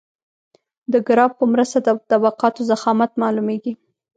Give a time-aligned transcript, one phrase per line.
[0.91, 3.73] د ګراف په مرسته د طبقاتو ضخامت معلومیږي